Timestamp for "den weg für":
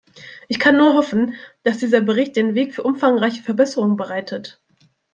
2.35-2.81